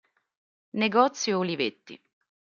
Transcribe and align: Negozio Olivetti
Negozio 0.81 1.37
Olivetti 1.37 1.93